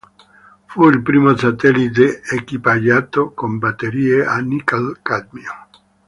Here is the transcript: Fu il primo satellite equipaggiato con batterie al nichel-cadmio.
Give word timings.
Fu 0.65 0.89
il 0.89 1.03
primo 1.03 1.37
satellite 1.37 2.23
equipaggiato 2.23 3.33
con 3.35 3.59
batterie 3.59 4.25
al 4.25 4.43
nichel-cadmio. 4.47 5.51